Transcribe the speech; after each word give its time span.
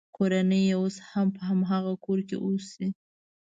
کورنۍ 0.17 0.61
یې 0.69 0.75
اوس 0.79 0.95
هم 1.11 1.27
په 1.35 1.41
هماغه 1.49 1.93
کور 2.05 2.19
کې 2.27 2.35
اوسي. 2.45 2.87